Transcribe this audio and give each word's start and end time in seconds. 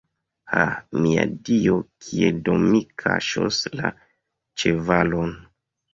Ha, 0.53 0.61
mia 1.01 1.25
Dio, 1.49 1.75
kie 2.05 2.31
do 2.47 2.57
mi 2.63 2.81
kaŝos 3.03 3.61
la 3.81 3.93
ĉevalon. 4.63 5.37